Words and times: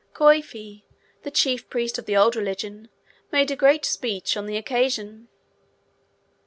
Coifi, 0.15 0.81
the 1.21 1.29
chief 1.29 1.69
priest 1.69 1.99
of 1.99 2.07
the 2.07 2.17
old 2.17 2.35
religion, 2.35 2.89
made 3.31 3.51
a 3.51 3.55
great 3.55 3.85
speech 3.85 4.35
on 4.35 4.47
the 4.47 4.57
occasion. 4.57 5.27